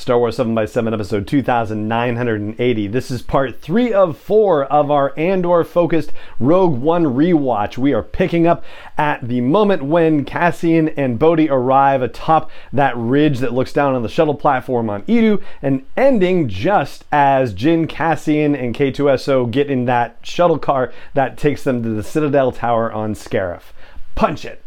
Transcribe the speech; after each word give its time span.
Star 0.00 0.18
Wars 0.18 0.38
7x7 0.38 0.94
episode 0.94 1.26
2980. 1.26 2.86
This 2.86 3.10
is 3.10 3.20
part 3.20 3.60
3 3.60 3.92
of 3.92 4.16
4 4.16 4.64
of 4.64 4.90
our 4.90 5.12
Andor 5.18 5.62
focused 5.62 6.10
Rogue 6.38 6.80
One 6.80 7.04
rewatch. 7.04 7.76
We 7.76 7.92
are 7.92 8.02
picking 8.02 8.46
up 8.46 8.64
at 8.96 9.28
the 9.28 9.42
moment 9.42 9.82
when 9.82 10.24
Cassian 10.24 10.88
and 10.88 11.18
Bodhi 11.18 11.50
arrive 11.50 12.00
atop 12.00 12.50
that 12.72 12.96
ridge 12.96 13.40
that 13.40 13.52
looks 13.52 13.74
down 13.74 13.94
on 13.94 14.02
the 14.02 14.08
shuttle 14.08 14.34
platform 14.34 14.88
on 14.88 15.02
Eadu 15.02 15.42
and 15.60 15.84
ending 15.98 16.48
just 16.48 17.04
as 17.12 17.52
Jyn, 17.52 17.86
Cassian, 17.86 18.56
and 18.56 18.74
K2SO 18.74 19.50
get 19.50 19.70
in 19.70 19.84
that 19.84 20.16
shuttle 20.22 20.58
car 20.58 20.94
that 21.12 21.36
takes 21.36 21.62
them 21.62 21.82
to 21.82 21.90
the 21.90 22.02
Citadel 22.02 22.52
Tower 22.52 22.90
on 22.90 23.14
Scarif. 23.14 23.64
Punch 24.14 24.46
it! 24.46 24.62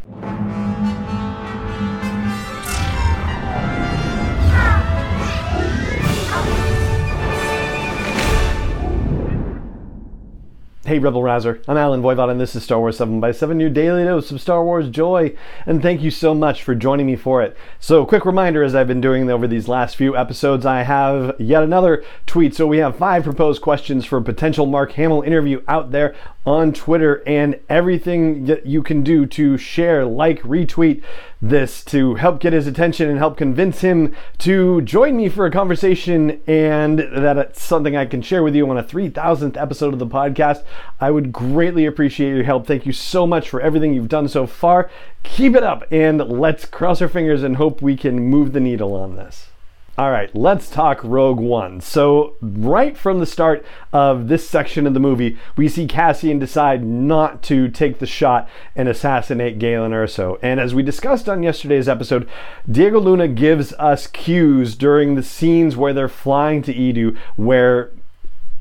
Hey 10.85 10.99
Rebel 10.99 11.23
Rouser, 11.23 11.61
I'm 11.65 11.77
Allen 11.77 12.01
Voivod 12.01 12.29
and 12.29 12.41
this 12.41 12.57
is 12.57 12.63
Star 12.65 12.77
Wars 12.77 12.97
7x7, 12.97 13.61
your 13.61 13.69
daily 13.69 14.03
dose 14.03 14.31
of 14.31 14.41
Star 14.41 14.65
Wars 14.65 14.89
joy, 14.89 15.33
and 15.65 15.81
thank 15.81 16.01
you 16.01 16.11
so 16.11 16.35
much 16.35 16.61
for 16.61 16.75
joining 16.75 17.05
me 17.05 17.15
for 17.15 17.41
it. 17.41 17.55
So, 17.79 18.05
quick 18.05 18.25
reminder 18.25 18.63
as 18.63 18.75
I've 18.75 18.89
been 18.89 18.99
doing 18.99 19.29
over 19.29 19.47
these 19.47 19.69
last 19.69 19.95
few 19.95 20.17
episodes, 20.17 20.65
I 20.65 20.83
have 20.83 21.39
yet 21.39 21.63
another 21.63 22.03
tweet. 22.25 22.53
So, 22.53 22.67
we 22.67 22.79
have 22.79 22.97
five 22.97 23.23
proposed 23.23 23.61
questions 23.61 24.05
for 24.05 24.17
a 24.17 24.21
potential 24.21 24.65
Mark 24.65 24.91
Hamill 24.91 25.21
interview 25.21 25.63
out 25.69 25.91
there 25.91 26.15
on 26.45 26.73
Twitter, 26.73 27.23
and 27.25 27.57
everything 27.69 28.45
that 28.45 28.65
you 28.65 28.83
can 28.83 29.01
do 29.01 29.25
to 29.25 29.57
share, 29.57 30.05
like, 30.05 30.41
retweet 30.41 31.01
this 31.41 31.83
to 31.85 32.15
help 32.15 32.39
get 32.41 32.51
his 32.51 32.67
attention 32.67 33.09
and 33.09 33.17
help 33.17 33.37
convince 33.37 33.79
him 33.79 34.13
to 34.37 34.81
join 34.81 35.15
me 35.15 35.29
for 35.29 35.45
a 35.45 35.51
conversation, 35.51 36.41
and 36.45 36.99
that 36.99 37.37
it's 37.37 37.61
something 37.61 37.95
I 37.95 38.05
can 38.05 38.21
share 38.21 38.43
with 38.43 38.55
you 38.55 38.69
on 38.69 38.77
a 38.77 38.83
3000th 38.83 39.55
episode 39.55 39.93
of 39.93 39.99
the 39.99 40.07
podcast. 40.07 40.63
I 40.99 41.11
would 41.11 41.31
greatly 41.31 41.85
appreciate 41.85 42.35
your 42.35 42.43
help. 42.43 42.67
Thank 42.67 42.85
you 42.85 42.91
so 42.91 43.25
much 43.25 43.49
for 43.49 43.61
everything 43.61 43.93
you've 43.93 44.09
done 44.09 44.27
so 44.27 44.45
far. 44.45 44.89
Keep 45.23 45.55
it 45.55 45.63
up, 45.63 45.85
and 45.91 46.19
let's 46.19 46.65
cross 46.65 47.01
our 47.01 47.07
fingers 47.07 47.43
and 47.43 47.55
hope 47.55 47.81
we 47.81 47.95
can 47.95 48.19
move 48.19 48.51
the 48.51 48.59
needle 48.59 48.95
on 48.95 49.15
this. 49.15 49.47
All 49.95 50.09
right, 50.09 50.35
let's 50.35 50.71
talk 50.71 51.03
Rogue 51.03 51.39
One. 51.39 51.79
So, 51.79 52.33
right 52.41 52.97
from 52.97 53.19
the 53.19 53.27
start 53.27 53.63
of 53.91 54.27
this 54.27 54.49
section 54.49 54.87
of 54.87 54.95
the 54.95 54.99
movie, 54.99 55.37
we 55.55 55.69
see 55.69 55.85
Cassian 55.85 56.39
decide 56.39 56.83
not 56.83 57.43
to 57.43 57.67
take 57.67 57.99
the 57.99 58.07
shot 58.07 58.49
and 58.75 58.89
assassinate 58.89 59.59
Galen 59.59 59.91
Erso. 59.91 60.39
And 60.41 60.59
as 60.59 60.73
we 60.73 60.81
discussed 60.81 61.29
on 61.29 61.43
yesterday's 61.43 61.87
episode, 61.87 62.27
Diego 62.67 62.99
Luna 62.99 63.27
gives 63.27 63.71
us 63.73 64.07
cues 64.07 64.73
during 64.73 65.13
the 65.13 65.21
scenes 65.21 65.77
where 65.77 65.93
they're 65.93 66.09
flying 66.09 66.63
to 66.63 66.73
Eadu, 66.73 67.15
where 67.35 67.91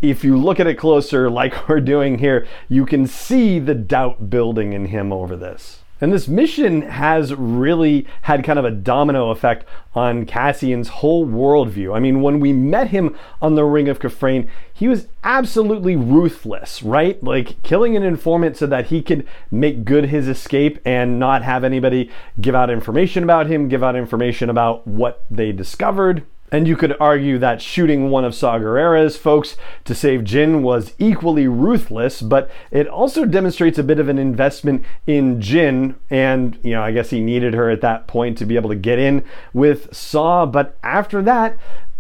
if 0.02 0.22
you 0.22 0.36
look 0.36 0.60
at 0.60 0.66
it 0.66 0.74
closer, 0.74 1.30
like 1.30 1.66
we're 1.66 1.80
doing 1.80 2.18
here, 2.18 2.46
you 2.68 2.84
can 2.84 3.06
see 3.06 3.58
the 3.58 3.74
doubt 3.74 4.28
building 4.28 4.74
in 4.74 4.84
him 4.84 5.10
over 5.10 5.34
this. 5.34 5.81
And 6.02 6.12
this 6.12 6.26
mission 6.26 6.82
has 6.82 7.32
really 7.32 8.08
had 8.22 8.42
kind 8.42 8.58
of 8.58 8.64
a 8.64 8.72
domino 8.72 9.30
effect 9.30 9.64
on 9.94 10.26
Cassian's 10.26 10.88
whole 10.88 11.24
worldview. 11.24 11.94
I 11.94 12.00
mean, 12.00 12.22
when 12.22 12.40
we 12.40 12.52
met 12.52 12.88
him 12.88 13.16
on 13.40 13.54
the 13.54 13.64
Ring 13.64 13.88
of 13.88 14.00
Kafrene, 14.00 14.48
he 14.74 14.88
was 14.88 15.06
absolutely 15.22 15.94
ruthless, 15.94 16.82
right? 16.82 17.22
Like 17.22 17.62
killing 17.62 17.96
an 17.96 18.02
informant 18.02 18.56
so 18.56 18.66
that 18.66 18.86
he 18.86 19.00
could 19.00 19.24
make 19.52 19.84
good 19.84 20.06
his 20.06 20.26
escape 20.26 20.80
and 20.84 21.20
not 21.20 21.44
have 21.44 21.62
anybody 21.62 22.10
give 22.40 22.56
out 22.56 22.68
information 22.68 23.22
about 23.22 23.46
him, 23.46 23.68
give 23.68 23.84
out 23.84 23.94
information 23.94 24.50
about 24.50 24.84
what 24.84 25.24
they 25.30 25.52
discovered. 25.52 26.24
And 26.52 26.68
you 26.68 26.76
could 26.76 26.94
argue 27.00 27.38
that 27.38 27.62
shooting 27.62 28.10
one 28.10 28.26
of 28.26 28.34
Saw 28.34 28.58
Gerrera's 28.58 29.16
folks 29.16 29.56
to 29.84 29.94
save 29.94 30.20
Jyn 30.20 30.60
was 30.60 30.94
equally 30.98 31.48
ruthless, 31.48 32.20
but 32.20 32.50
it 32.70 32.86
also 32.86 33.24
demonstrates 33.24 33.78
a 33.78 33.82
bit 33.82 33.98
of 33.98 34.10
an 34.10 34.18
investment 34.18 34.84
in 35.06 35.40
Jyn. 35.40 35.94
And, 36.10 36.58
you 36.62 36.72
know, 36.72 36.82
I 36.82 36.92
guess 36.92 37.08
he 37.08 37.20
needed 37.20 37.54
her 37.54 37.70
at 37.70 37.80
that 37.80 38.06
point 38.06 38.36
to 38.38 38.44
be 38.44 38.56
able 38.56 38.68
to 38.68 38.76
get 38.76 38.98
in 38.98 39.24
with 39.54 39.96
Saw. 39.96 40.44
But 40.44 40.76
after 40.82 41.22
that, 41.22 41.56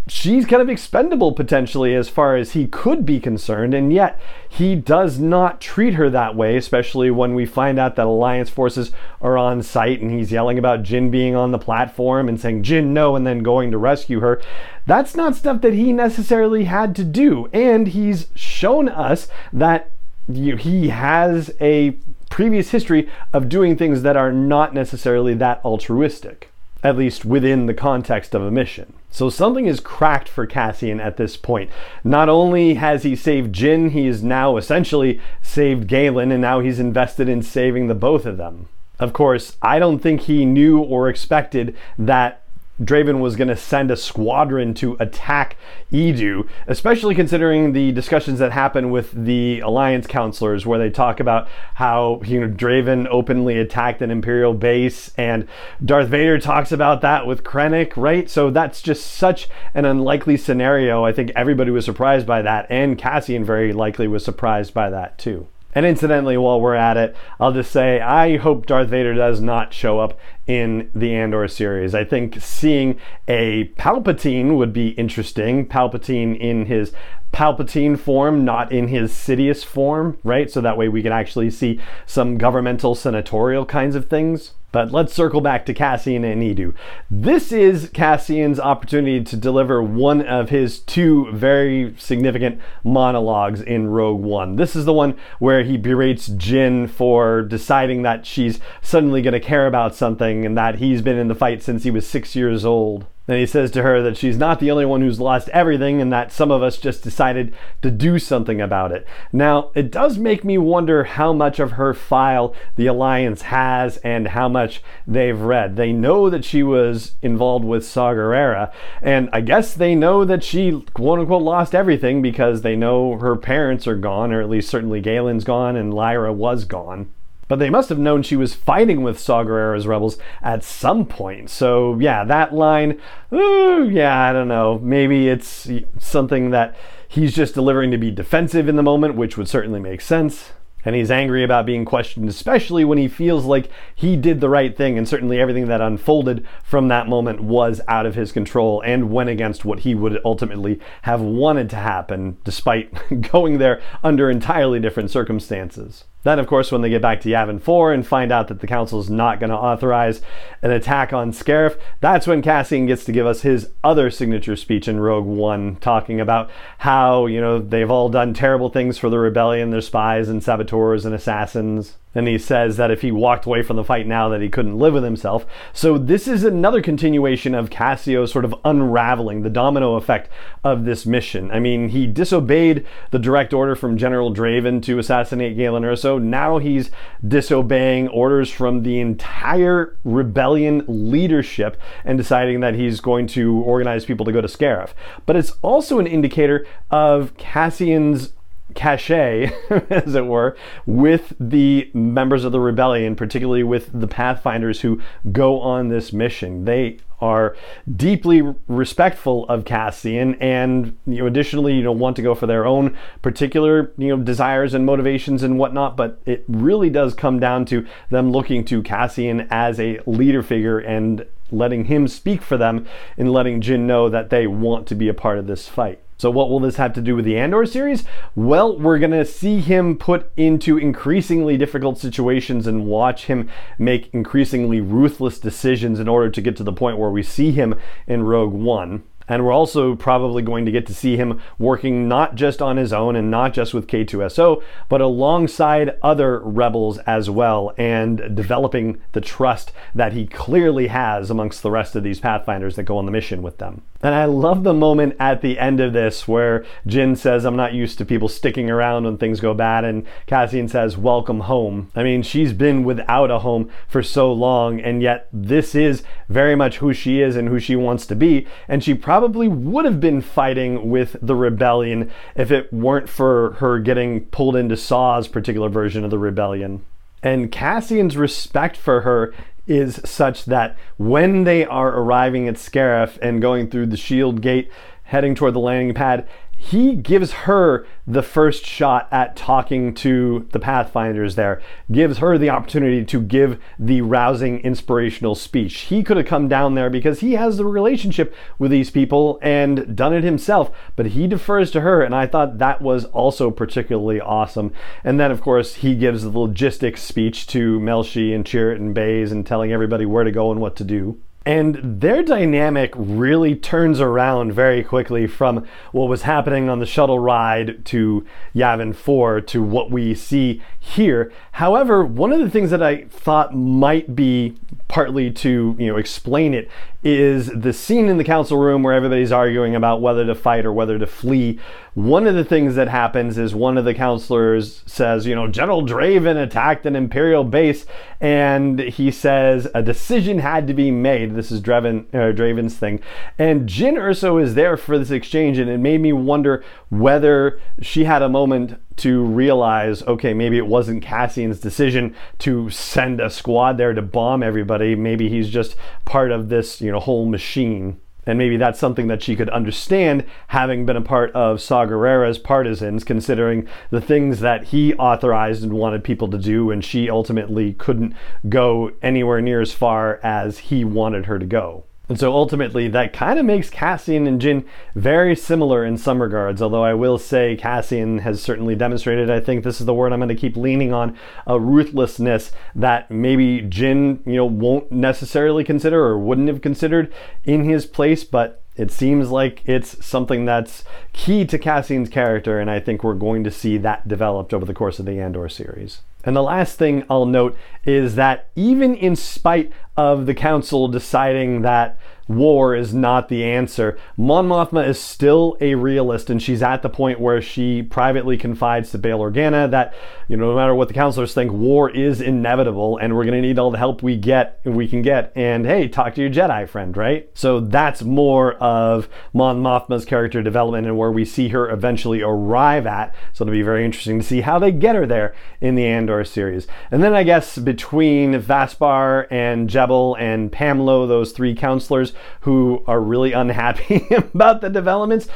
she's 0.08 0.46
kind 0.46 0.60
of 0.60 0.68
expendable 0.68 1.32
potentially 1.32 1.94
as 1.94 2.08
far 2.08 2.36
as 2.36 2.52
he 2.52 2.66
could 2.66 3.06
be 3.06 3.20
concerned, 3.20 3.74
and 3.74 3.92
yet 3.92 4.20
he 4.48 4.74
does 4.74 5.18
not 5.18 5.60
treat 5.60 5.94
her 5.94 6.10
that 6.10 6.34
way, 6.34 6.56
especially 6.56 7.10
when 7.10 7.34
we 7.34 7.46
find 7.46 7.78
out 7.78 7.96
that 7.96 8.06
Alliance 8.06 8.50
forces 8.50 8.92
are 9.20 9.38
on 9.38 9.62
site 9.62 10.00
and 10.00 10.10
he's 10.10 10.32
yelling 10.32 10.58
about 10.58 10.82
Jyn 10.82 11.10
being 11.10 11.36
on 11.36 11.52
the 11.52 11.58
platform 11.58 12.28
and 12.28 12.40
saying, 12.40 12.62
Jyn, 12.62 12.86
no, 12.86 13.14
and 13.16 13.26
then 13.26 13.42
going 13.42 13.70
to 13.70 13.78
rescue 13.78 14.20
her. 14.20 14.42
That's 14.86 15.14
not 15.14 15.36
stuff 15.36 15.60
that 15.60 15.74
he 15.74 15.92
necessarily 15.92 16.64
had 16.64 16.96
to 16.96 17.04
do, 17.04 17.48
and 17.52 17.88
he's 17.88 18.26
shown 18.34 18.88
us 18.88 19.28
that 19.52 19.90
he 20.26 20.88
has 20.88 21.54
a 21.60 21.92
previous 22.30 22.70
history 22.70 23.08
of 23.32 23.48
doing 23.48 23.76
things 23.76 24.02
that 24.02 24.16
are 24.16 24.32
not 24.32 24.72
necessarily 24.72 25.34
that 25.34 25.60
altruistic 25.64 26.48
at 26.82 26.96
least 26.96 27.24
within 27.24 27.66
the 27.66 27.74
context 27.74 28.34
of 28.34 28.42
a 28.42 28.50
mission. 28.50 28.92
So 29.12 29.28
something 29.28 29.66
is 29.66 29.78
cracked 29.78 30.28
for 30.28 30.46
Cassian 30.46 30.98
at 30.98 31.18
this 31.18 31.36
point. 31.36 31.70
Not 32.02 32.30
only 32.30 32.74
has 32.74 33.02
he 33.02 33.14
saved 33.14 33.54
Jyn, 33.54 33.90
he 33.90 34.06
has 34.06 34.22
now 34.24 34.56
essentially 34.56 35.20
saved 35.42 35.86
Galen, 35.86 36.32
and 36.32 36.40
now 36.40 36.60
he's 36.60 36.80
invested 36.80 37.28
in 37.28 37.42
saving 37.42 37.86
the 37.86 37.94
both 37.94 38.24
of 38.24 38.38
them. 38.38 38.70
Of 38.98 39.12
course, 39.12 39.56
I 39.60 39.78
don't 39.78 39.98
think 39.98 40.22
he 40.22 40.46
knew 40.46 40.78
or 40.80 41.10
expected 41.10 41.76
that 41.98 42.41
Draven 42.82 43.20
was 43.20 43.36
going 43.36 43.48
to 43.48 43.56
send 43.56 43.90
a 43.90 43.96
squadron 43.96 44.74
to 44.74 44.96
attack 44.98 45.56
Eadu, 45.92 46.48
especially 46.66 47.14
considering 47.14 47.72
the 47.72 47.92
discussions 47.92 48.38
that 48.38 48.52
happen 48.52 48.90
with 48.90 49.12
the 49.12 49.60
Alliance 49.60 50.06
counselors, 50.06 50.66
where 50.66 50.78
they 50.78 50.90
talk 50.90 51.20
about 51.20 51.48
how 51.74 52.20
you 52.24 52.40
know 52.40 52.48
Draven 52.48 53.06
openly 53.10 53.58
attacked 53.58 54.02
an 54.02 54.10
Imperial 54.10 54.54
base, 54.54 55.12
and 55.16 55.46
Darth 55.84 56.08
Vader 56.08 56.38
talks 56.38 56.72
about 56.72 57.00
that 57.02 57.26
with 57.26 57.44
Krennic, 57.44 57.92
right? 57.96 58.28
So 58.28 58.50
that's 58.50 58.82
just 58.82 59.06
such 59.06 59.48
an 59.74 59.84
unlikely 59.84 60.36
scenario. 60.36 61.04
I 61.04 61.12
think 61.12 61.30
everybody 61.36 61.70
was 61.70 61.84
surprised 61.84 62.26
by 62.26 62.42
that, 62.42 62.66
and 62.70 62.98
Cassian 62.98 63.44
very 63.44 63.72
likely 63.72 64.08
was 64.08 64.24
surprised 64.24 64.74
by 64.74 64.90
that 64.90 65.18
too. 65.18 65.46
And 65.74 65.86
incidentally, 65.86 66.36
while 66.36 66.60
we're 66.60 66.74
at 66.74 66.96
it, 66.96 67.16
I'll 67.40 67.52
just 67.52 67.72
say 67.72 68.00
I 68.00 68.36
hope 68.36 68.66
Darth 68.66 68.88
Vader 68.88 69.14
does 69.14 69.40
not 69.40 69.72
show 69.72 70.00
up 70.00 70.18
in 70.46 70.90
the 70.94 71.14
Andor 71.14 71.48
series. 71.48 71.94
I 71.94 72.04
think 72.04 72.40
seeing 72.40 72.98
a 73.26 73.68
Palpatine 73.78 74.56
would 74.56 74.72
be 74.72 74.88
interesting. 74.90 75.66
Palpatine 75.66 76.38
in 76.38 76.66
his 76.66 76.92
Palpatine 77.32 77.98
form, 77.98 78.44
not 78.44 78.70
in 78.70 78.88
his 78.88 79.12
Sidious 79.12 79.64
form, 79.64 80.18
right? 80.22 80.50
So 80.50 80.60
that 80.60 80.76
way 80.76 80.88
we 80.88 81.02
can 81.02 81.12
actually 81.12 81.50
see 81.50 81.80
some 82.04 82.36
governmental 82.36 82.94
senatorial 82.94 83.64
kinds 83.64 83.96
of 83.96 84.08
things. 84.08 84.52
But 84.72 84.90
let's 84.90 85.12
circle 85.12 85.42
back 85.42 85.66
to 85.66 85.74
Cassian 85.74 86.24
and 86.24 86.42
Eadu. 86.42 86.74
This 87.10 87.52
is 87.52 87.90
Cassian's 87.90 88.58
opportunity 88.58 89.22
to 89.22 89.36
deliver 89.36 89.82
one 89.82 90.22
of 90.22 90.48
his 90.48 90.80
two 90.80 91.30
very 91.32 91.94
significant 91.98 92.58
monologues 92.82 93.60
in 93.60 93.88
Rogue 93.88 94.22
One. 94.22 94.56
This 94.56 94.74
is 94.74 94.86
the 94.86 94.92
one 94.94 95.16
where 95.38 95.62
he 95.62 95.76
berates 95.76 96.28
Jyn 96.28 96.88
for 96.88 97.42
deciding 97.42 98.02
that 98.02 98.24
she's 98.24 98.60
suddenly 98.80 99.20
going 99.20 99.32
to 99.34 99.40
care 99.40 99.66
about 99.66 99.94
something 99.94 100.46
and 100.46 100.56
that 100.56 100.76
he's 100.76 101.02
been 101.02 101.18
in 101.18 101.28
the 101.28 101.34
fight 101.34 101.62
since 101.62 101.84
he 101.84 101.90
was 101.90 102.06
six 102.06 102.34
years 102.34 102.64
old. 102.64 103.06
Then 103.26 103.38
he 103.38 103.46
says 103.46 103.70
to 103.72 103.82
her 103.82 104.02
that 104.02 104.16
she's 104.16 104.36
not 104.36 104.58
the 104.58 104.70
only 104.70 104.84
one 104.84 105.00
who's 105.00 105.20
lost 105.20 105.48
everything 105.50 106.00
and 106.00 106.12
that 106.12 106.32
some 106.32 106.50
of 106.50 106.62
us 106.62 106.76
just 106.76 107.04
decided 107.04 107.54
to 107.80 107.90
do 107.90 108.18
something 108.18 108.60
about 108.60 108.90
it. 108.90 109.06
Now, 109.32 109.70
it 109.74 109.92
does 109.92 110.18
make 110.18 110.44
me 110.44 110.58
wonder 110.58 111.04
how 111.04 111.32
much 111.32 111.60
of 111.60 111.72
her 111.72 111.94
file 111.94 112.52
the 112.74 112.86
Alliance 112.86 113.42
has 113.42 113.98
and 113.98 114.28
how 114.28 114.48
much 114.48 114.82
they've 115.06 115.38
read. 115.38 115.76
They 115.76 115.92
know 115.92 116.28
that 116.30 116.44
she 116.44 116.64
was 116.64 117.14
involved 117.22 117.64
with 117.64 117.86
Saw 117.86 118.12
Gerrera, 118.12 118.72
and 119.00 119.28
I 119.32 119.40
guess 119.40 119.74
they 119.74 119.94
know 119.94 120.24
that 120.24 120.42
she, 120.42 120.84
quote 120.92 121.20
unquote, 121.20 121.42
lost 121.42 121.74
everything 121.74 122.22
because 122.22 122.62
they 122.62 122.74
know 122.74 123.18
her 123.18 123.36
parents 123.36 123.86
are 123.86 123.96
gone, 123.96 124.32
or 124.32 124.40
at 124.40 124.50
least 124.50 124.68
certainly 124.68 125.00
Galen's 125.00 125.44
gone 125.44 125.76
and 125.76 125.94
Lyra 125.94 126.32
was 126.32 126.64
gone. 126.64 127.12
But 127.52 127.58
they 127.58 127.68
must 127.68 127.90
have 127.90 127.98
known 127.98 128.22
she 128.22 128.34
was 128.34 128.54
fighting 128.54 129.02
with 129.02 129.20
Saw 129.20 129.44
Gerrera's 129.44 129.86
rebels 129.86 130.16
at 130.40 130.64
some 130.64 131.04
point. 131.04 131.50
So, 131.50 131.98
yeah, 132.00 132.24
that 132.24 132.54
line, 132.54 132.98
ooh, 133.30 133.90
yeah, 133.92 134.18
I 134.18 134.32
don't 134.32 134.48
know. 134.48 134.78
Maybe 134.78 135.28
it's 135.28 135.68
something 135.98 136.48
that 136.52 136.74
he's 137.06 137.34
just 137.34 137.52
delivering 137.52 137.90
to 137.90 137.98
be 137.98 138.10
defensive 138.10 138.70
in 138.70 138.76
the 138.76 138.82
moment, 138.82 139.16
which 139.16 139.36
would 139.36 139.48
certainly 139.48 139.80
make 139.80 140.00
sense. 140.00 140.52
And 140.86 140.96
he's 140.96 141.10
angry 141.10 141.44
about 141.44 141.66
being 141.66 141.84
questioned, 141.84 142.26
especially 142.26 142.86
when 142.86 142.96
he 142.96 143.06
feels 143.06 143.44
like 143.44 143.68
he 143.94 144.16
did 144.16 144.40
the 144.40 144.48
right 144.48 144.74
thing, 144.74 144.96
and 144.96 145.06
certainly 145.06 145.38
everything 145.38 145.66
that 145.66 145.82
unfolded 145.82 146.46
from 146.64 146.88
that 146.88 147.06
moment 147.06 147.42
was 147.42 147.82
out 147.86 148.06
of 148.06 148.14
his 148.14 148.32
control 148.32 148.80
and 148.80 149.10
went 149.10 149.28
against 149.28 149.62
what 149.62 149.80
he 149.80 149.94
would 149.94 150.18
ultimately 150.24 150.80
have 151.02 151.20
wanted 151.20 151.68
to 151.68 151.76
happen, 151.76 152.38
despite 152.44 153.20
going 153.30 153.58
there 153.58 153.82
under 154.02 154.30
entirely 154.30 154.80
different 154.80 155.10
circumstances. 155.10 156.04
Then, 156.24 156.38
of 156.38 156.46
course, 156.46 156.70
when 156.70 156.82
they 156.82 156.90
get 156.90 157.02
back 157.02 157.20
to 157.22 157.28
Yavin 157.28 157.60
4 157.60 157.92
and 157.92 158.06
find 158.06 158.30
out 158.30 158.48
that 158.48 158.60
the 158.60 158.66
council 158.66 159.00
is 159.00 159.10
not 159.10 159.40
going 159.40 159.50
to 159.50 159.56
authorize 159.56 160.22
an 160.62 160.70
attack 160.70 161.12
on 161.12 161.32
Scarif, 161.32 161.78
that's 162.00 162.26
when 162.26 162.42
Cassian 162.42 162.86
gets 162.86 163.04
to 163.04 163.12
give 163.12 163.26
us 163.26 163.42
his 163.42 163.70
other 163.82 164.10
signature 164.10 164.56
speech 164.56 164.86
in 164.86 165.00
Rogue 165.00 165.26
One, 165.26 165.76
talking 165.76 166.20
about 166.20 166.50
how, 166.78 167.26
you 167.26 167.40
know, 167.40 167.58
they've 167.58 167.90
all 167.90 168.08
done 168.08 168.34
terrible 168.34 168.68
things 168.68 168.98
for 168.98 169.10
the 169.10 169.18
rebellion, 169.18 169.70
they're 169.70 169.80
spies 169.80 170.28
and 170.28 170.42
saboteurs 170.42 171.04
and 171.04 171.14
assassins. 171.14 171.96
And 172.14 172.28
he 172.28 172.38
says 172.38 172.76
that 172.76 172.90
if 172.90 173.00
he 173.02 173.10
walked 173.10 173.46
away 173.46 173.62
from 173.62 173.76
the 173.76 173.84
fight 173.84 174.06
now 174.06 174.28
that 174.28 174.42
he 174.42 174.48
couldn't 174.48 174.78
live 174.78 174.94
with 174.94 175.04
himself. 175.04 175.46
So 175.72 175.96
this 175.96 176.28
is 176.28 176.44
another 176.44 176.82
continuation 176.82 177.54
of 177.54 177.70
Cassio 177.70 178.26
sort 178.26 178.44
of 178.44 178.54
unraveling 178.64 179.42
the 179.42 179.50
domino 179.50 179.94
effect 179.94 180.28
of 180.62 180.84
this 180.84 181.06
mission. 181.06 181.50
I 181.50 181.58
mean, 181.58 181.88
he 181.88 182.06
disobeyed 182.06 182.86
the 183.10 183.18
direct 183.18 183.54
order 183.54 183.74
from 183.74 183.96
General 183.96 184.34
Draven 184.34 184.82
to 184.82 184.98
assassinate 184.98 185.56
Galen 185.56 185.84
Erso. 185.84 186.22
Now 186.22 186.58
he's 186.58 186.90
disobeying 187.26 188.08
orders 188.08 188.50
from 188.50 188.82
the 188.82 189.00
entire 189.00 189.96
rebellion 190.04 190.84
leadership 190.86 191.80
and 192.04 192.18
deciding 192.18 192.60
that 192.60 192.74
he's 192.74 193.00
going 193.00 193.26
to 193.28 193.60
organize 193.62 194.04
people 194.04 194.26
to 194.26 194.32
go 194.32 194.40
to 194.40 194.48
Scarif. 194.48 194.90
But 195.24 195.36
it's 195.36 195.52
also 195.62 195.98
an 195.98 196.06
indicator 196.06 196.66
of 196.90 197.36
Cassian's 197.36 198.32
cachet, 198.74 199.52
as 199.90 200.14
it 200.14 200.26
were, 200.26 200.56
with 200.86 201.34
the 201.38 201.90
members 201.94 202.44
of 202.44 202.52
the 202.52 202.60
rebellion, 202.60 203.16
particularly 203.16 203.62
with 203.62 203.90
the 203.98 204.08
Pathfinders 204.08 204.80
who 204.80 205.00
go 205.30 205.60
on 205.60 205.88
this 205.88 206.12
mission. 206.12 206.64
They 206.64 206.98
are 207.22 207.56
deeply 207.96 208.42
respectful 208.66 209.46
of 209.46 209.64
Cassian 209.64 210.34
and 210.40 210.96
you 211.06 211.18
know 211.18 211.26
additionally 211.26 211.74
you 211.74 211.82
know 211.82 211.92
want 211.92 212.16
to 212.16 212.22
go 212.22 212.34
for 212.34 212.48
their 212.48 212.66
own 212.66 212.96
particular 213.22 213.92
you 213.96 214.08
know 214.08 214.20
desires 214.20 214.74
and 214.74 214.84
motivations 214.84 215.44
and 215.44 215.56
whatnot 215.56 215.96
but 215.96 216.20
it 216.26 216.44
really 216.48 216.90
does 216.90 217.14
come 217.14 217.38
down 217.38 217.64
to 217.64 217.86
them 218.10 218.32
looking 218.32 218.64
to 218.64 218.82
Cassian 218.82 219.46
as 219.50 219.78
a 219.78 220.00
leader 220.04 220.42
figure 220.42 220.80
and 220.80 221.24
letting 221.52 221.84
him 221.84 222.08
speak 222.08 222.42
for 222.42 222.56
them 222.56 222.86
and 223.16 223.32
letting 223.32 223.60
Jyn 223.60 223.80
know 223.80 224.08
that 224.08 224.30
they 224.30 224.46
want 224.46 224.86
to 224.88 224.94
be 224.94 225.08
a 225.08 225.14
part 225.14 225.38
of 225.38 225.46
this 225.46 225.68
fight. 225.68 226.00
So, 226.22 226.30
what 226.30 226.50
will 226.50 226.60
this 226.60 226.76
have 226.76 226.92
to 226.92 227.00
do 227.00 227.16
with 227.16 227.24
the 227.24 227.36
Andor 227.36 227.66
series? 227.66 228.04
Well, 228.36 228.78
we're 228.78 229.00
going 229.00 229.10
to 229.10 229.24
see 229.24 229.58
him 229.58 229.98
put 229.98 230.30
into 230.36 230.78
increasingly 230.78 231.56
difficult 231.56 231.98
situations 231.98 232.68
and 232.68 232.86
watch 232.86 233.26
him 233.26 233.50
make 233.76 234.08
increasingly 234.12 234.80
ruthless 234.80 235.40
decisions 235.40 235.98
in 235.98 236.06
order 236.06 236.30
to 236.30 236.40
get 236.40 236.56
to 236.58 236.62
the 236.62 236.72
point 236.72 236.98
where 236.98 237.10
we 237.10 237.24
see 237.24 237.50
him 237.50 237.74
in 238.06 238.22
Rogue 238.22 238.52
One. 238.52 239.02
And 239.28 239.44
we're 239.44 239.52
also 239.52 239.94
probably 239.94 240.42
going 240.42 240.64
to 240.66 240.72
get 240.72 240.86
to 240.86 240.94
see 240.94 241.16
him 241.16 241.40
working 241.58 242.08
not 242.08 242.34
just 242.34 242.60
on 242.60 242.76
his 242.76 242.92
own 242.92 243.16
and 243.16 243.30
not 243.30 243.52
just 243.52 243.74
with 243.74 243.86
K2SO, 243.86 244.62
but 244.88 245.00
alongside 245.00 245.98
other 246.02 246.40
rebels 246.40 246.98
as 246.98 247.30
well, 247.30 247.72
and 247.76 248.34
developing 248.34 249.00
the 249.12 249.20
trust 249.20 249.72
that 249.94 250.12
he 250.12 250.26
clearly 250.26 250.88
has 250.88 251.30
amongst 251.30 251.62
the 251.62 251.70
rest 251.70 251.96
of 251.96 252.02
these 252.02 252.20
Pathfinders 252.20 252.76
that 252.76 252.84
go 252.84 252.98
on 252.98 253.06
the 253.06 253.12
mission 253.12 253.42
with 253.42 253.58
them. 253.58 253.82
And 254.02 254.16
I 254.16 254.24
love 254.24 254.64
the 254.64 254.74
moment 254.74 255.14
at 255.20 255.42
the 255.42 255.60
end 255.60 255.78
of 255.78 255.92
this 255.92 256.26
where 256.26 256.64
Jyn 256.86 257.16
says, 257.16 257.44
I'm 257.44 257.54
not 257.54 257.72
used 257.72 257.98
to 257.98 258.04
people 258.04 258.28
sticking 258.28 258.68
around 258.68 259.04
when 259.04 259.16
things 259.16 259.38
go 259.38 259.54
bad, 259.54 259.84
and 259.84 260.04
Cassian 260.26 260.68
says, 260.68 260.96
Welcome 260.96 261.40
home. 261.40 261.90
I 261.94 262.02
mean, 262.02 262.22
she's 262.22 262.52
been 262.52 262.82
without 262.82 263.30
a 263.30 263.38
home 263.38 263.70
for 263.86 264.02
so 264.02 264.32
long, 264.32 264.80
and 264.80 265.02
yet 265.02 265.28
this 265.32 265.76
is 265.76 266.02
very 266.28 266.56
much 266.56 266.78
who 266.78 266.92
she 266.92 267.20
is 267.20 267.36
and 267.36 267.48
who 267.48 267.60
she 267.60 267.76
wants 267.76 268.04
to 268.06 268.16
be, 268.16 268.46
and 268.66 268.82
she 268.82 268.94
probably 268.94 269.46
would 269.46 269.84
have 269.84 270.00
been 270.00 270.20
fighting 270.20 270.90
with 270.90 271.16
the 271.22 271.36
rebellion 271.36 272.10
if 272.34 272.50
it 272.50 272.72
weren't 272.72 273.08
for 273.08 273.52
her 273.54 273.78
getting 273.78 274.24
pulled 274.26 274.56
into 274.56 274.76
Saw's 274.76 275.28
particular 275.28 275.68
version 275.68 276.02
of 276.02 276.10
the 276.10 276.18
rebellion. 276.18 276.84
And 277.22 277.52
Cassian's 277.52 278.16
respect 278.16 278.76
for 278.76 279.02
her 279.02 279.32
is 279.66 280.00
such 280.04 280.46
that 280.46 280.76
when 280.96 281.44
they 281.44 281.64
are 281.64 281.88
arriving 281.96 282.48
at 282.48 282.54
Scarif 282.54 283.18
and 283.22 283.40
going 283.40 283.70
through 283.70 283.86
the 283.86 283.96
shield 283.96 284.40
gate, 284.40 284.70
heading 285.04 285.34
toward 285.34 285.54
the 285.54 285.60
landing 285.60 285.94
pad, 285.94 286.26
he 286.62 286.94
gives 286.94 287.32
her 287.32 287.84
the 288.06 288.22
first 288.22 288.64
shot 288.64 289.08
at 289.10 289.34
talking 289.34 289.92
to 289.92 290.46
the 290.52 290.60
Pathfinders 290.60 291.34
there, 291.34 291.60
gives 291.90 292.18
her 292.18 292.38
the 292.38 292.50
opportunity 292.50 293.04
to 293.04 293.20
give 293.20 293.60
the 293.80 294.00
rousing, 294.00 294.60
inspirational 294.60 295.34
speech. 295.34 295.76
He 295.80 296.04
could 296.04 296.16
have 296.16 296.26
come 296.26 296.46
down 296.46 296.76
there 296.76 296.88
because 296.88 297.18
he 297.18 297.32
has 297.32 297.56
the 297.56 297.64
relationship 297.64 298.32
with 298.60 298.70
these 298.70 298.90
people 298.90 299.40
and 299.42 299.96
done 299.96 300.14
it 300.14 300.22
himself, 300.22 300.70
but 300.94 301.06
he 301.06 301.26
defers 301.26 301.72
to 301.72 301.80
her, 301.80 302.00
and 302.00 302.14
I 302.14 302.28
thought 302.28 302.58
that 302.58 302.80
was 302.80 303.06
also 303.06 303.50
particularly 303.50 304.20
awesome. 304.20 304.72
And 305.02 305.18
then, 305.18 305.32
of 305.32 305.40
course, 305.40 305.74
he 305.74 305.96
gives 305.96 306.22
the 306.22 306.30
logistics 306.30 307.02
speech 307.02 307.48
to 307.48 307.80
Melshi 307.80 308.32
and 308.32 308.44
Chirrut 308.44 308.76
and 308.76 308.94
Baze 308.94 309.32
and 309.32 309.44
telling 309.44 309.72
everybody 309.72 310.06
where 310.06 310.22
to 310.22 310.30
go 310.30 310.52
and 310.52 310.60
what 310.60 310.76
to 310.76 310.84
do. 310.84 311.18
And 311.44 312.00
their 312.00 312.22
dynamic 312.22 312.92
really 312.96 313.56
turns 313.56 314.00
around 314.00 314.52
very 314.52 314.84
quickly 314.84 315.26
from 315.26 315.66
what 315.90 316.08
was 316.08 316.22
happening 316.22 316.68
on 316.68 316.78
the 316.78 316.86
shuttle 316.86 317.18
ride 317.18 317.84
to 317.86 318.24
Yavin 318.54 318.94
4 318.94 319.40
to 319.40 319.62
what 319.62 319.90
we 319.90 320.14
see 320.14 320.62
here. 320.78 321.32
However, 321.52 322.04
one 322.04 322.32
of 322.32 322.40
the 322.40 322.50
things 322.50 322.70
that 322.70 322.82
I 322.82 323.04
thought 323.04 323.54
might 323.54 324.14
be 324.14 324.56
partly 324.92 325.30
to 325.30 325.74
you 325.78 325.86
know 325.86 325.96
explain 325.96 326.52
it 326.52 326.68
is 327.02 327.46
the 327.46 327.72
scene 327.72 328.08
in 328.08 328.18
the 328.18 328.24
council 328.24 328.58
room 328.58 328.82
where 328.82 328.94
everybody's 328.94 329.32
arguing 329.32 329.74
about 329.74 330.00
whether 330.00 330.24
to 330.24 330.34
fight 330.34 330.64
or 330.64 330.72
whether 330.72 330.98
to 330.98 331.06
flee. 331.06 331.58
One 331.94 332.26
of 332.26 332.34
the 332.34 332.44
things 332.44 332.76
that 332.76 332.88
happens 332.88 333.38
is 333.38 333.54
one 333.54 333.76
of 333.76 333.84
the 333.84 333.94
counselors 333.94 334.82
says, 334.86 335.26
you 335.26 335.34
know, 335.34 335.48
General 335.48 335.82
Draven 335.82 336.40
attacked 336.40 336.86
an 336.86 336.94
Imperial 336.94 337.42
base, 337.42 337.86
and 338.20 338.78
he 338.78 339.10
says 339.10 339.66
a 339.74 339.82
decision 339.82 340.38
had 340.38 340.66
to 340.68 340.74
be 340.74 340.90
made. 340.90 341.31
This 341.34 341.50
is 341.50 341.60
Draven, 341.60 342.06
uh, 342.14 342.32
Draven's 342.32 342.76
thing. 342.76 343.00
And 343.38 343.68
Jyn 343.68 343.94
Erso 343.94 344.42
is 344.42 344.54
there 344.54 344.76
for 344.76 344.98
this 344.98 345.10
exchange, 345.10 345.58
and 345.58 345.70
it 345.70 345.78
made 345.78 346.00
me 346.00 346.12
wonder 346.12 346.62
whether 346.90 347.58
she 347.80 348.04
had 348.04 348.22
a 348.22 348.28
moment 348.28 348.78
to 348.96 349.22
realize, 349.24 350.02
okay, 350.02 350.34
maybe 350.34 350.58
it 350.58 350.66
wasn't 350.66 351.02
Cassian's 351.02 351.60
decision 351.60 352.14
to 352.40 352.68
send 352.68 353.20
a 353.20 353.30
squad 353.30 353.78
there 353.78 353.94
to 353.94 354.02
bomb 354.02 354.42
everybody. 354.42 354.94
Maybe 354.94 355.28
he's 355.28 355.48
just 355.48 355.76
part 356.04 356.30
of 356.30 356.50
this, 356.50 356.80
you 356.80 356.92
know, 356.92 357.00
whole 357.00 357.26
machine. 357.26 358.00
And 358.24 358.38
maybe 358.38 358.56
that's 358.56 358.78
something 358.78 359.08
that 359.08 359.22
she 359.22 359.34
could 359.34 359.48
understand, 359.50 360.24
having 360.48 360.86
been 360.86 360.96
a 360.96 361.02
part 361.02 361.32
of 361.32 361.60
Saw 361.60 361.86
Gerrera's 361.86 362.38
partisans, 362.38 363.02
considering 363.02 363.66
the 363.90 364.00
things 364.00 364.40
that 364.40 364.66
he 364.66 364.94
authorized 364.94 365.64
and 365.64 365.72
wanted 365.72 366.04
people 366.04 366.28
to 366.28 366.38
do, 366.38 366.70
and 366.70 366.84
she 366.84 367.10
ultimately 367.10 367.72
couldn't 367.72 368.14
go 368.48 368.92
anywhere 369.02 369.40
near 369.40 369.60
as 369.60 369.72
far 369.72 370.20
as 370.22 370.58
he 370.58 370.84
wanted 370.84 371.26
her 371.26 371.38
to 371.38 371.46
go. 371.46 371.84
And 372.08 372.18
so 372.18 372.32
ultimately, 372.32 372.88
that 372.88 373.12
kind 373.12 373.38
of 373.38 373.46
makes 373.46 373.70
Cassian 373.70 374.26
and 374.26 374.40
Jyn 374.40 374.66
very 374.94 375.36
similar 375.36 375.84
in 375.84 375.96
some 375.96 376.20
regards. 376.20 376.60
Although 376.60 376.82
I 376.82 376.94
will 376.94 377.16
say 377.16 377.56
Cassian 377.56 378.18
has 378.18 378.42
certainly 378.42 378.74
demonstrated, 378.74 379.30
I 379.30 379.40
think 379.40 379.62
this 379.62 379.80
is 379.80 379.86
the 379.86 379.94
word 379.94 380.12
I'm 380.12 380.18
going 380.18 380.28
to 380.28 380.34
keep 380.34 380.56
leaning 380.56 380.92
on, 380.92 381.16
a 381.46 381.60
ruthlessness 381.60 382.50
that 382.74 383.10
maybe 383.10 383.62
Jyn, 383.62 384.26
you 384.26 384.34
know, 384.34 384.44
won't 384.44 384.90
necessarily 384.90 385.64
consider 385.64 386.04
or 386.04 386.18
wouldn't 386.18 386.48
have 386.48 386.60
considered 386.60 387.12
in 387.44 387.64
his 387.64 387.86
place. 387.86 388.24
But 388.24 388.61
it 388.76 388.90
seems 388.90 389.30
like 389.30 389.62
it's 389.66 390.04
something 390.04 390.44
that's 390.44 390.84
key 391.12 391.44
to 391.46 391.58
Cassian's 391.58 392.08
character, 392.08 392.58
and 392.58 392.70
I 392.70 392.80
think 392.80 393.04
we're 393.04 393.14
going 393.14 393.44
to 393.44 393.50
see 393.50 393.76
that 393.78 394.08
developed 394.08 394.54
over 394.54 394.64
the 394.64 394.74
course 394.74 394.98
of 394.98 395.06
the 395.06 395.20
Andor 395.20 395.48
series. 395.48 396.00
And 396.24 396.36
the 396.36 396.42
last 396.42 396.78
thing 396.78 397.04
I'll 397.10 397.26
note 397.26 397.56
is 397.84 398.14
that 398.14 398.48
even 398.54 398.94
in 398.94 399.16
spite 399.16 399.72
of 399.96 400.26
the 400.26 400.34
council 400.34 400.88
deciding 400.88 401.62
that 401.62 401.98
war 402.28 402.74
is 402.74 402.94
not 402.94 403.28
the 403.28 403.44
answer. 403.44 403.98
Mon 404.16 404.48
Mothma 404.48 404.86
is 404.86 405.00
still 405.00 405.56
a 405.60 405.74
realist, 405.74 406.30
and 406.30 406.42
she's 406.42 406.62
at 406.62 406.82
the 406.82 406.88
point 406.88 407.20
where 407.20 407.42
she 407.42 407.82
privately 407.82 408.36
confides 408.36 408.90
to 408.90 408.98
Bail 408.98 409.18
Organa 409.18 409.70
that, 409.70 409.94
you 410.28 410.36
know, 410.36 410.50
no 410.50 410.56
matter 410.56 410.74
what 410.74 410.88
the 410.88 410.94
counselors 410.94 411.34
think, 411.34 411.52
war 411.52 411.90
is 411.90 412.20
inevitable, 412.20 412.96
and 412.98 413.14
we're 413.14 413.24
going 413.24 413.40
to 413.40 413.46
need 413.46 413.58
all 413.58 413.70
the 413.70 413.78
help 413.78 414.02
we 414.02 414.16
get, 414.16 414.60
we 414.64 414.88
can 414.88 415.02
get. 415.02 415.32
And 415.34 415.66
hey, 415.66 415.88
talk 415.88 416.14
to 416.14 416.20
your 416.20 416.30
Jedi 416.30 416.68
friend, 416.68 416.96
right? 416.96 417.28
So 417.34 417.60
that's 417.60 418.02
more 418.02 418.54
of 418.54 419.08
Mon 419.32 419.62
Mothma's 419.62 420.04
character 420.04 420.42
development 420.42 420.86
and 420.86 420.96
where 420.98 421.12
we 421.12 421.24
see 421.24 421.48
her 421.48 421.70
eventually 421.70 422.22
arrive 422.22 422.86
at. 422.86 423.14
So 423.32 423.44
it'll 423.44 423.52
be 423.52 423.62
very 423.62 423.84
interesting 423.84 424.18
to 424.18 424.24
see 424.24 424.40
how 424.42 424.58
they 424.58 424.72
get 424.72 424.96
her 424.96 425.06
there 425.06 425.34
in 425.60 425.74
the 425.74 425.86
Andor 425.86 426.24
series. 426.24 426.66
And 426.90 427.02
then 427.02 427.14
I 427.14 427.22
guess 427.22 427.58
between 427.58 428.38
Vaspar 428.40 429.26
and 429.30 429.68
Jebel 429.68 430.16
and 430.16 430.50
Pamlo, 430.52 431.06
those 431.08 431.32
three 431.32 431.54
counselors 431.54 432.11
who 432.42 432.82
are 432.86 433.00
really 433.00 433.32
unhappy 433.32 434.06
about 434.10 434.60
the 434.60 434.70
developments, 434.70 435.28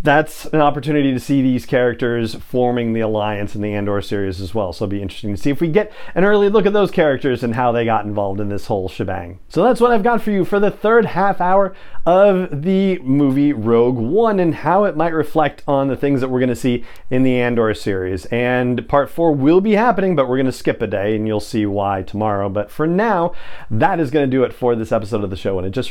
that's 0.00 0.46
an 0.46 0.60
opportunity 0.60 1.12
to 1.12 1.20
see 1.20 1.42
these 1.42 1.66
characters 1.66 2.34
forming 2.34 2.92
the 2.92 3.00
alliance 3.00 3.54
in 3.54 3.62
the 3.62 3.72
Andor 3.72 4.00
series 4.02 4.40
as 4.40 4.54
well. 4.54 4.72
So 4.72 4.84
it'll 4.84 4.90
be 4.90 5.02
interesting 5.02 5.34
to 5.34 5.40
see 5.40 5.50
if 5.50 5.60
we 5.60 5.68
get 5.68 5.92
an 6.14 6.24
early 6.24 6.48
look 6.48 6.66
at 6.66 6.72
those 6.72 6.90
characters 6.90 7.42
and 7.42 7.54
how 7.54 7.72
they 7.72 7.84
got 7.84 8.04
involved 8.04 8.40
in 8.40 8.48
this 8.48 8.66
whole 8.66 8.88
shebang. 8.88 9.38
So 9.48 9.62
that's 9.62 9.80
what 9.80 9.92
I've 9.92 10.02
got 10.02 10.22
for 10.22 10.30
you 10.30 10.44
for 10.44 10.60
the 10.60 10.70
third 10.70 11.06
half 11.06 11.40
hour 11.40 11.74
of 12.06 12.62
the 12.62 12.98
movie 12.98 13.52
Rogue 13.52 13.96
One 13.96 14.38
and 14.38 14.54
how 14.54 14.84
it 14.84 14.96
might 14.96 15.14
reflect 15.14 15.62
on 15.66 15.88
the 15.88 15.96
things 15.96 16.20
that 16.20 16.28
we're 16.28 16.40
going 16.40 16.48
to 16.50 16.56
see 16.56 16.84
in 17.10 17.22
the 17.22 17.40
Andor 17.40 17.72
series. 17.72 18.26
And 18.26 18.86
part 18.88 19.08
four 19.08 19.34
will 19.34 19.60
be 19.60 19.72
happening, 19.72 20.14
but 20.14 20.28
we're 20.28 20.36
going 20.36 20.46
to 20.46 20.52
skip 20.52 20.82
a 20.82 20.86
day 20.86 21.16
and 21.16 21.26
you'll 21.26 21.40
see 21.40 21.64
why 21.64 22.02
tomorrow. 22.02 22.48
But 22.48 22.70
for 22.70 22.86
now, 22.86 23.32
that 23.70 24.00
is 24.00 24.10
going 24.10 24.28
to 24.28 24.30
do 24.30 24.44
it 24.44 24.52
for 24.52 24.76
this 24.76 24.92
episode 24.92 25.24
of 25.24 25.30
the 25.30 25.36
show. 25.36 25.58
And 25.58 25.66
it 25.66 25.70
just 25.70 25.90